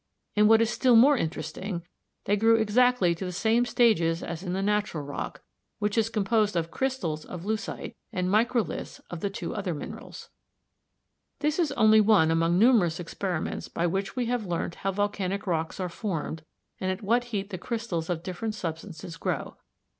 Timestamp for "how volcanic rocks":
14.81-15.79